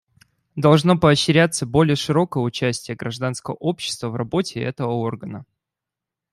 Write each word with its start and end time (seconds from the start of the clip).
Должно 0.55 0.97
поощряться 0.97 1.67
более 1.67 1.95
широкое 1.95 2.41
участие 2.43 2.97
гражданского 2.97 3.53
общества 3.53 4.09
в 4.09 4.15
работе 4.15 4.59
этого 4.59 4.93
органа. 4.93 5.45